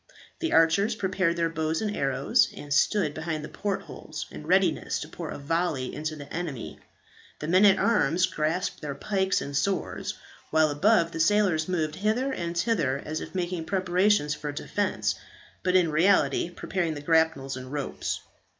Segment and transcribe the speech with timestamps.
[0.39, 4.99] The archers prepared their bows and arrows, and stood behind the port holes in readiness
[5.01, 6.79] to pour a volley into the enemy;
[7.37, 10.15] the men at arms grasped their pikes and swords;
[10.49, 15.13] while above, the sailors moved hither and thither as if making preparations for defence,
[15.61, 18.21] but in reality preparing the grapnels and ropes.